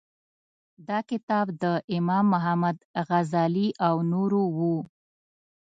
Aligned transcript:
دا 0.87 0.99
کتاب 1.09 1.47
د 1.63 1.65
امام 1.95 2.25
محمد 2.33 2.77
غزالي 3.09 3.67
او 3.87 3.95
نورو 4.11 4.43
و. 4.57 4.59